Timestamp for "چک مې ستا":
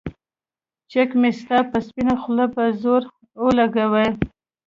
0.91-1.59